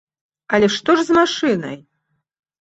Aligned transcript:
Але 0.57 0.67
што 0.77 0.97
ж 1.01 1.05
з 1.11 1.17
машынай? 1.19 1.79